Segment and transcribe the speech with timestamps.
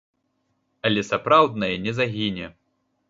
[0.89, 2.51] Але сапраўднае не загіне.